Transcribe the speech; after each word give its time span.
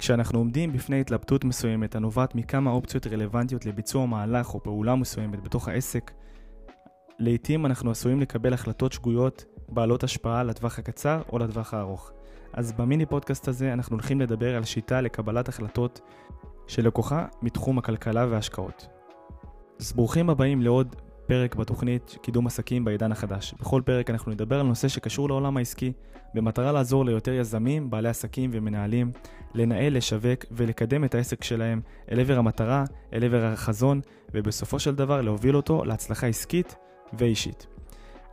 כשאנחנו 0.00 0.38
עומדים 0.38 0.72
בפני 0.72 1.00
התלבטות 1.00 1.44
מסוימת 1.44 1.94
הנובעת 1.94 2.34
מכמה 2.34 2.70
אופציות 2.70 3.06
רלוונטיות 3.06 3.66
לביצוע 3.66 4.06
מהלך 4.06 4.54
או 4.54 4.62
פעולה 4.62 4.94
מסוימת 4.94 5.42
בתוך 5.42 5.68
העסק, 5.68 6.10
לעתים 7.18 7.66
אנחנו 7.66 7.90
עשויים 7.90 8.20
לקבל 8.20 8.52
החלטות 8.52 8.92
שגויות 8.92 9.44
בעלות 9.68 10.04
השפעה 10.04 10.42
לטווח 10.42 10.78
הקצר 10.78 11.22
או 11.32 11.38
לטווח 11.38 11.74
הארוך. 11.74 12.12
אז 12.52 12.72
במיני 12.72 13.06
פודקאסט 13.06 13.48
הזה 13.48 13.72
אנחנו 13.72 13.96
הולכים 13.96 14.20
לדבר 14.20 14.56
על 14.56 14.64
שיטה 14.64 15.00
לקבלת 15.00 15.48
החלטות 15.48 16.00
שלקוחה 16.66 17.26
מתחום 17.42 17.78
הכלכלה 17.78 18.26
וההשקעות. 18.30 18.88
אז 19.80 19.92
ברוכים 19.92 20.30
הבאים 20.30 20.62
לעוד 20.62 20.96
פרק 21.30 21.54
בתוכנית 21.54 22.16
קידום 22.22 22.46
עסקים 22.46 22.84
בעידן 22.84 23.12
החדש. 23.12 23.54
בכל 23.60 23.82
פרק 23.84 24.10
אנחנו 24.10 24.32
נדבר 24.32 24.60
על 24.60 24.66
נושא 24.66 24.88
שקשור 24.88 25.28
לעולם 25.28 25.56
העסקי, 25.56 25.92
במטרה 26.34 26.72
לעזור 26.72 27.04
ליותר 27.04 27.32
יזמים, 27.32 27.90
בעלי 27.90 28.08
עסקים 28.08 28.50
ומנהלים 28.52 29.12
לנהל, 29.54 29.96
לשווק 29.96 30.44
ולקדם 30.50 31.04
את 31.04 31.14
העסק 31.14 31.44
שלהם 31.44 31.80
אל 32.12 32.20
עבר 32.20 32.38
המטרה, 32.38 32.84
אל 33.12 33.24
עבר 33.24 33.44
החזון, 33.44 34.00
ובסופו 34.34 34.78
של 34.78 34.94
דבר 34.94 35.20
להוביל 35.20 35.56
אותו 35.56 35.84
להצלחה 35.84 36.26
עסקית 36.26 36.76
ואישית. 37.12 37.66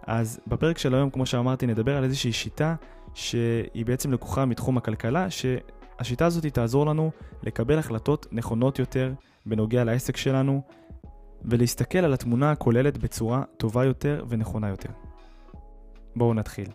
אז 0.07 0.39
בפרק 0.47 0.77
של 0.77 0.95
היום, 0.95 1.09
כמו 1.09 1.25
שאמרתי, 1.25 1.67
נדבר 1.67 1.97
על 1.97 2.03
איזושהי 2.03 2.31
שיטה 2.31 2.75
שהיא 3.13 3.85
בעצם 3.85 4.13
לקוחה 4.13 4.45
מתחום 4.45 4.77
הכלכלה, 4.77 5.27
שהשיטה 5.29 6.25
הזאת 6.25 6.45
תעזור 6.45 6.85
לנו 6.85 7.11
לקבל 7.43 7.79
החלטות 7.79 8.27
נכונות 8.31 8.79
יותר 8.79 9.13
בנוגע 9.45 9.83
לעסק 9.83 10.17
שלנו, 10.17 10.61
ולהסתכל 11.47 11.97
על 11.97 12.13
התמונה 12.13 12.51
הכוללת 12.51 12.97
בצורה 12.97 13.43
טובה 13.57 13.85
יותר 13.85 14.25
ונכונה 14.29 14.69
יותר. 14.69 14.89
בואו 16.15 16.33
נתחיל. 16.33 16.67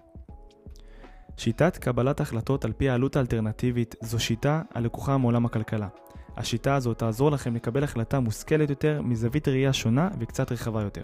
שיטת 1.36 1.76
קבלת 1.76 2.20
החלטות 2.20 2.64
על 2.64 2.72
פי 2.72 2.88
העלות 2.88 3.16
האלטרנטיבית 3.16 3.94
זו 4.00 4.20
שיטה 4.20 4.62
הלקוחה 4.74 5.16
מעולם 5.16 5.46
הכלכלה. 5.46 5.88
השיטה 6.36 6.74
הזו 6.74 6.94
תעזור 6.94 7.30
לכם 7.30 7.54
לקבל 7.54 7.84
החלטה 7.84 8.20
מושכלת 8.20 8.70
יותר 8.70 9.02
מזווית 9.02 9.48
ראייה 9.48 9.72
שונה 9.72 10.08
וקצת 10.18 10.52
רחבה 10.52 10.82
יותר. 10.82 11.02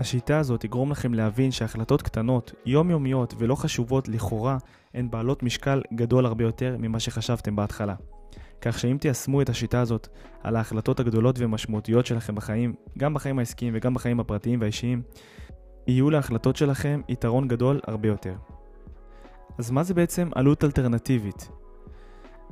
השיטה 0.00 0.38
הזאת 0.38 0.60
תגרום 0.60 0.90
לכם 0.90 1.14
להבין 1.14 1.50
שהחלטות 1.50 2.02
קטנות, 2.02 2.52
יומיומיות 2.66 3.34
ולא 3.38 3.54
חשובות 3.54 4.08
לכאורה, 4.08 4.58
הן 4.94 5.10
בעלות 5.10 5.42
משקל 5.42 5.82
גדול 5.94 6.26
הרבה 6.26 6.44
יותר 6.44 6.76
ממה 6.78 7.00
שחשבתם 7.00 7.56
בהתחלה. 7.56 7.94
כך 8.60 8.78
שאם 8.78 8.96
תיישמו 9.00 9.42
את 9.42 9.48
השיטה 9.48 9.80
הזאת 9.80 10.08
על 10.42 10.56
ההחלטות 10.56 11.00
הגדולות 11.00 11.36
ומשמעותיות 11.38 12.06
שלכם 12.06 12.34
בחיים, 12.34 12.74
גם 12.98 13.14
בחיים 13.14 13.38
העסקיים 13.38 13.72
וגם 13.76 13.94
בחיים 13.94 14.20
הפרטיים 14.20 14.60
והאישיים, 14.60 15.02
יהיו 15.86 16.10
להחלטות 16.10 16.56
שלכם 16.56 17.00
יתרון 17.08 17.48
גדול 17.48 17.80
הרבה 17.86 18.08
יותר. 18.08 18.34
אז 19.58 19.70
מה 19.70 19.82
זה 19.82 19.94
בעצם 19.94 20.28
עלות 20.34 20.64
אלטרנטיבית? 20.64 21.48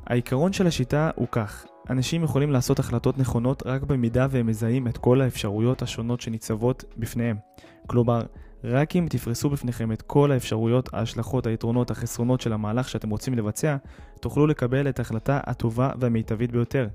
העיקרון 0.05 0.53
של 0.53 0.67
השיטה 0.67 1.11
הוא 1.15 1.27
כך, 1.31 1.65
אנשים 1.89 2.23
יכולים 2.23 2.51
לעשות 2.51 2.79
החלטות 2.79 3.17
נכונות 3.17 3.63
רק 3.65 3.83
במידה 3.83 4.27
והם 4.29 4.47
מזהים 4.47 4.87
את 4.87 4.97
כל 4.97 5.21
האפשרויות 5.21 5.81
השונות 5.81 6.21
שניצבות 6.21 6.83
בפניהם. 6.97 7.37
כלומר, 7.87 8.21
רק 8.63 8.95
אם 8.95 9.07
תפרסו 9.09 9.49
בפניכם 9.49 9.91
את 9.91 10.01
כל 10.01 10.31
האפשרויות, 10.31 10.93
ההשלכות, 10.93 11.47
היתרונות, 11.47 11.91
החסרונות 11.91 12.41
של 12.41 12.53
המהלך 12.53 12.89
שאתם 12.89 13.09
רוצים 13.09 13.33
לבצע, 13.33 13.75
תוכלו 14.21 14.47
לקבל 14.47 14.89
את 14.89 14.99
ההחלטה 14.99 15.39
הטובה 15.43 15.91
והמיטבית 15.99 16.51
ביותר. 16.51 16.87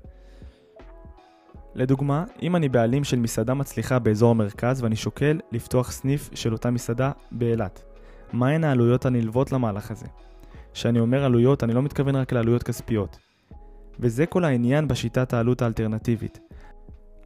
לדוגמה, 1.75 2.23
אם 2.41 2.55
אני 2.55 2.69
בעלים 2.69 3.03
של 3.03 3.19
מסעדה 3.19 3.53
מצליחה 3.53 3.99
באזור 3.99 4.31
המרכז 4.31 4.83
ואני 4.83 4.95
שוקל 4.95 5.39
לפתוח 5.51 5.91
סניף 5.91 6.29
של 6.33 6.53
אותה 6.53 6.71
מסעדה 6.71 7.11
באילת. 7.31 7.83
מהן 8.33 8.63
העלויות 8.63 9.05
הנלוות 9.05 9.51
למהלך 9.51 9.91
הזה? 9.91 10.05
כשאני 10.73 10.99
אומר 10.99 11.23
עלויות, 11.23 11.63
אני 11.63 11.73
לא 11.73 11.81
מתכוון 11.81 12.15
רק 12.15 12.33
לעלויות 12.33 12.63
כספיות. 12.63 13.17
וזה 13.99 14.25
כל 14.25 14.45
העניין 14.45 14.87
בשיטת 14.87 15.33
העלות 15.33 15.61
האלטרנטיבית. 15.61 16.39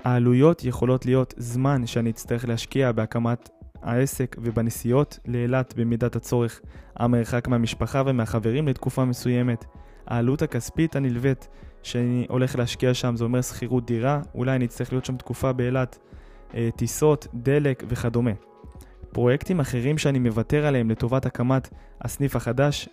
העלויות 0.04 0.64
יכולות 0.64 1.06
להיות 1.06 1.34
זמן 1.38 1.88
שאני 1.88 2.10
אצטרך 2.10 2.48
להשקיע 2.48 2.92
בהקמת 2.92 3.50
העסק 3.86 4.36
ובנסיעות 4.40 5.20
לאילת 5.26 5.74
במידת 5.78 6.16
הצורך, 6.16 6.62
המרחק 6.96 7.48
מהמשפחה 7.48 8.04
ומהחברים 8.06 8.68
לתקופה 8.68 9.06
מסוימת, 9.06 9.66
העלות 10.08 10.42
הכספית 10.42 10.96
הנלווית 10.96 11.48
שאני 11.84 12.26
הולך 12.30 12.56
להשקיע 12.56 12.94
שם, 12.94 13.16
זה 13.16 13.24
אומר 13.24 13.42
שכירות 13.42 13.86
דירה, 13.86 14.22
אולי 14.36 14.56
אני 14.56 14.66
אצטרך 14.66 14.94
להיות 14.94 15.06
שם 15.06 15.18
תקופה 15.18 15.54
באילת, 15.54 16.00
אה, 16.56 16.70
טיסות, 16.76 17.28
דלק 17.34 17.84
וכדומה. 17.88 18.32
פרויקטים 19.12 19.60
אחרים 19.60 19.98
שאני 19.98 20.20
מוותר 20.20 20.66
עליהם 20.66 20.90
לטובת 20.90 21.26
הקמת 21.26 21.70
הסניף 22.02 22.36
החדש, 22.36 22.90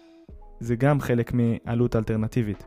זה 0.60 0.76
גם 0.76 1.00
חלק 1.00 1.32
מעלות 1.34 1.96
אלטרנטיבית. 1.96 2.66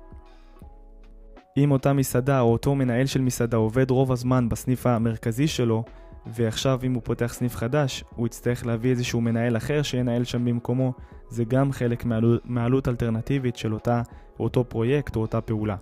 אם 1.58 1.72
אותה 1.72 1.94
מסעדה 1.94 2.40
או 2.40 2.52
אותו 2.52 2.76
מנהל 2.76 3.06
של 3.06 3.22
מסעדה 3.22 3.58
עובד 3.58 3.92
רוב 3.92 4.12
הזמן 4.12 4.50
בסניף 4.50 4.88
המרכזי 4.88 5.48
שלו, 5.48 5.84
ועכשיו 6.28 6.80
אם 6.84 6.94
הוא 6.94 7.02
פותח 7.06 7.34
סניף 7.34 7.56
חדש, 7.56 8.04
הוא 8.16 8.28
יצטרך 8.28 8.66
להביא 8.66 8.90
איזשהו 8.90 9.22
מנהל 9.22 9.58
אחר 9.58 9.82
שינהל 9.82 10.24
שם 10.24 10.46
במקומו, 10.46 10.94
זה 11.30 11.44
גם 11.44 11.72
חלק 11.72 12.06
מעלות, 12.06 12.42
מעלות 12.46 12.88
אלטרנטיבית 12.88 13.56
של 13.56 13.74
אותה, 13.74 14.02
אותו 14.40 14.64
פרויקט 14.70 15.16
או 15.16 15.22
אותה 15.22 15.42
פעולה. 15.42 15.76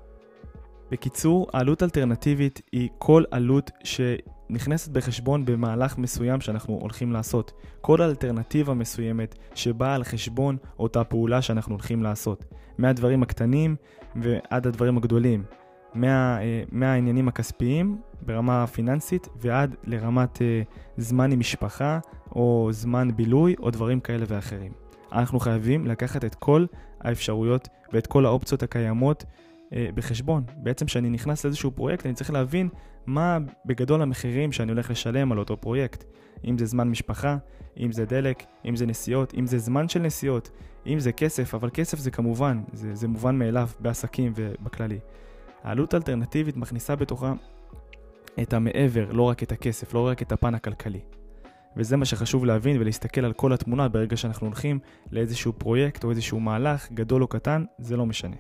בקיצור, 0.92 1.48
העלות 1.54 1.84
אלטרנטיבית 1.84 2.62
היא 2.72 2.90
כל 2.98 3.24
עלות 3.32 3.72
שנכנסת 3.84 4.92
בחשבון 4.92 5.46
במהלך 5.46 5.98
מסוים 5.98 6.42
שאנחנו 6.42 6.74
הולכים 6.82 7.12
לעשות. 7.12 7.52
כל 7.82 8.02
אלטרנטיבה 8.02 8.74
מסוימת 8.74 9.36
שבאה 9.56 9.96
על 9.96 10.04
חשבון 10.04 10.58
אותה 10.80 11.04
פעולה 11.04 11.42
שאנחנו 11.42 11.74
הולכים 11.74 12.04
לעשות. 12.04 12.46
מהדברים 12.78 13.24
הקטנים 13.24 13.76
ועד 14.16 14.68
הדברים 14.68 14.98
הגדולים. 14.98 15.44
מה, 15.96 16.42
אה, 16.42 16.64
מהעניינים 16.72 17.28
הכספיים 17.28 17.98
ברמה 18.22 18.68
פיננסית 18.68 19.28
ועד 19.36 19.76
לרמת 19.84 20.42
אה, 20.42 20.62
זמן 20.98 21.32
עם 21.32 21.40
משפחה 21.40 22.00
או 22.36 22.70
זמן 22.72 23.08
בילוי 23.16 23.56
או 23.60 23.72
דברים 23.72 24.00
כאלה 24.00 24.26
ואחרים. 24.28 24.72
אנחנו 25.12 25.40
חייבים 25.40 25.88
לקחת 25.88 26.26
את 26.26 26.36
כל 26.36 26.66
האפשרויות 27.02 27.68
ואת 27.94 28.08
כל 28.08 28.26
האופציות 28.26 28.64
הקיימות 28.64 29.24
אה, 29.74 29.88
בחשבון. 29.96 30.44
בעצם 30.58 30.86
כשאני 30.86 31.10
נכנס 31.10 31.46
לאיזשהו 31.46 31.72
פרויקט 31.72 32.06
אני 32.06 32.14
צריך 32.14 32.32
להבין 32.32 32.70
מה 33.06 33.38
בגדול 33.66 34.02
המחירים 34.02 34.52
שאני 34.52 34.72
הולך 34.72 34.92
לשלם 34.92 35.32
על 35.32 35.40
אותו 35.40 35.58
פרויקט. 35.58 36.04
אם 36.46 36.58
זה 36.58 36.66
זמן 36.66 36.90
משפחה, 36.90 37.38
אם 37.80 37.92
זה 37.92 38.06
דלק, 38.06 38.44
אם 38.66 38.76
זה 38.76 38.86
נסיעות, 38.86 39.34
אם 39.34 39.48
זה 39.48 39.58
זמן 39.58 39.88
של 39.88 40.00
נסיעות, 40.00 40.50
אם 40.88 41.00
זה 41.00 41.12
כסף, 41.12 41.56
אבל 41.56 41.70
כסף 41.74 42.00
זה 42.00 42.12
כמובן, 42.12 42.64
זה, 42.74 42.96
זה 42.96 43.08
מובן 43.08 43.40
מאליו 43.40 43.70
בעסקים 43.80 44.34
ובכללי. 44.36 45.00
העלות 45.64 45.94
האלטרנטיבית 45.94 46.58
מכניסה 46.58 46.96
בתוכה 46.96 47.34
את 48.42 48.54
המעבר, 48.54 49.12
לא 49.12 49.22
רק 49.22 49.44
את 49.44 49.52
הכסף, 49.52 49.94
לא 49.94 50.08
רק 50.08 50.22
את 50.22 50.32
הפן 50.32 50.56
הכלכלי. 50.56 51.00
וזה 51.78 51.98
מה 51.98 52.06
שחשוב 52.06 52.46
להבין 52.46 52.82
ולהסתכל 52.82 53.26
על 53.26 53.34
כל 53.34 53.54
התמונה 53.54 53.90
ברגע 53.90 54.18
שאנחנו 54.18 54.48
הולכים 54.48 54.80
לאיזשהו 55.12 55.54
פרויקט 55.54 56.04
או 56.04 56.10
איזשהו 56.10 56.40
מהלך, 56.40 56.92
גדול 56.92 57.22
או 57.22 57.28
קטן, 57.28 57.64
זה 57.78 57.98
לא 57.98 58.06
משנה. 58.06 58.36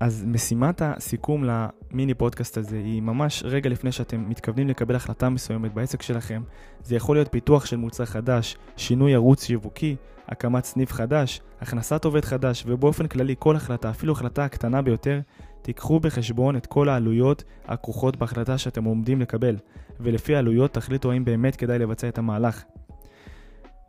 אז 0.00 0.24
משימת 0.28 0.82
הסיכום 0.84 1.44
למיני 1.44 2.14
פודקאסט 2.14 2.58
הזה 2.58 2.76
היא 2.76 3.02
ממש 3.02 3.42
רגע 3.46 3.70
לפני 3.70 3.92
שאתם 3.92 4.28
מתכוונים 4.28 4.68
לקבל 4.68 4.96
החלטה 4.96 5.28
מסוימת 5.28 5.74
בעסק 5.74 6.02
שלכם. 6.02 6.42
זה 6.82 6.96
יכול 6.96 7.16
להיות 7.16 7.28
פיתוח 7.32 7.66
של 7.66 7.76
מוצר 7.76 8.04
חדש, 8.04 8.56
שינוי 8.76 9.14
ערוץ 9.14 9.44
שיווקי, 9.44 9.96
הקמת 10.28 10.64
סניף 10.64 10.92
חדש, 10.92 11.40
הכנסת 11.60 12.04
עובד 12.04 12.24
חדש, 12.24 12.64
ובאופן 12.66 13.06
כללי 13.06 13.34
כל 13.38 13.56
החלטה, 13.56 13.90
אפילו 13.90 14.12
החלטה 14.12 14.44
הקטנה 14.44 14.82
ביותר, 14.82 15.20
תיקחו 15.66 16.00
בחשבון 16.00 16.56
את 16.56 16.66
כל 16.66 16.88
העלויות 16.88 17.44
הכרוכות 17.64 18.16
בהחלטה 18.16 18.58
שאתם 18.58 18.84
עומדים 18.84 19.20
לקבל, 19.20 19.56
ולפי 20.00 20.36
העלויות 20.36 20.74
תחליטו 20.74 21.12
האם 21.12 21.24
באמת 21.24 21.56
כדאי 21.56 21.78
לבצע 21.78 22.08
את 22.08 22.18
המהלך. 22.18 22.64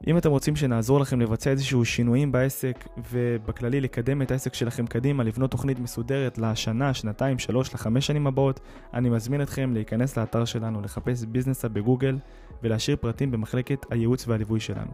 אם 0.07 0.17
אתם 0.17 0.29
רוצים 0.29 0.55
שנעזור 0.55 0.99
לכם 0.99 1.21
לבצע 1.21 1.49
איזשהו 1.49 1.85
שינויים 1.85 2.31
בעסק 2.31 2.87
ובכללי 3.11 3.81
לקדם 3.81 4.21
את 4.21 4.31
העסק 4.31 4.53
שלכם 4.53 4.87
קדימה, 4.87 5.23
לבנות 5.23 5.51
תוכנית 5.51 5.79
מסודרת 5.79 6.37
לשנה, 6.37 6.93
שנתיים, 6.93 7.39
שלוש, 7.39 7.73
לחמש 7.73 8.07
שנים 8.07 8.27
הבאות, 8.27 8.59
אני 8.93 9.09
מזמין 9.09 9.41
אתכם 9.41 9.73
להיכנס 9.73 10.17
לאתר 10.17 10.45
שלנו, 10.45 10.81
לחפש 10.81 11.25
ביזנסה 11.25 11.69
בגוגל 11.69 12.17
ולהשאיר 12.63 12.97
פרטים 12.97 13.31
במחלקת 13.31 13.85
הייעוץ 13.89 14.27
והליווי 14.27 14.59
שלנו. 14.59 14.91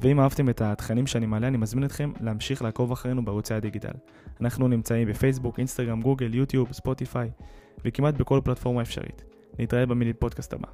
ואם 0.00 0.20
אהבתם 0.20 0.48
את 0.48 0.60
התכנים 0.60 1.06
שאני 1.06 1.26
מעלה, 1.26 1.46
אני 1.46 1.56
מזמין 1.56 1.84
אתכם 1.84 2.12
להמשיך 2.20 2.62
לעקוב 2.62 2.92
אחרינו 2.92 3.24
בערוצי 3.24 3.54
הדיגיטל. 3.54 3.94
אנחנו 4.40 4.68
נמצאים 4.68 5.08
בפייסבוק, 5.08 5.58
אינסטגרם, 5.58 6.02
גוגל, 6.02 6.34
יוטיוב, 6.34 6.72
ספוטיפיי, 6.72 7.30
וכמעט 7.84 8.14
בכל 8.14 8.40
פלטפורמה 8.44 8.82
אפשרית. 8.82 9.24
נתראה 9.58 9.86
במיני 9.86 10.12
פודקאסט 10.12 10.52
הבא. 10.52 10.68